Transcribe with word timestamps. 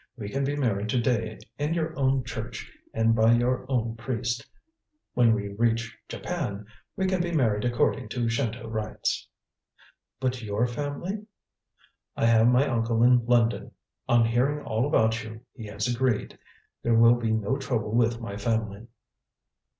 We 0.17 0.29
can 0.29 0.43
be 0.43 0.55
married 0.55 0.89
to 0.89 0.99
day 0.99 1.37
in 1.59 1.75
your 1.75 1.95
own 1.95 2.23
church 2.23 2.73
and 2.91 3.13
by 3.13 3.33
your 3.33 3.67
own 3.69 3.95
priest. 3.97 4.43
When 5.13 5.31
we 5.35 5.49
reach 5.49 5.95
Japan 6.07 6.65
we 6.95 7.05
can 7.05 7.21
be 7.21 7.31
married 7.31 7.65
according 7.65 8.09
to 8.09 8.27
Shinto 8.27 8.67
rites." 8.67 9.27
"But 10.19 10.41
your 10.41 10.65
family?" 10.65 11.27
"I 12.17 12.25
have 12.25 12.47
my 12.47 12.67
uncle 12.67 13.03
in 13.03 13.27
London. 13.27 13.73
On 14.09 14.25
hearing 14.25 14.65
all 14.65 14.87
about 14.87 15.23
you, 15.23 15.41
he 15.53 15.67
has 15.67 15.87
agreed. 15.87 16.39
There 16.81 16.95
will 16.95 17.13
be 17.13 17.31
no 17.31 17.57
trouble 17.57 17.91
with 17.93 18.19
my 18.19 18.37
family." 18.37 18.87